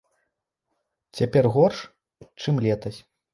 [1.17, 1.77] Цяпер горш,
[2.41, 2.99] чым летась.